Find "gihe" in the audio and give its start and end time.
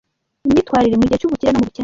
1.07-1.19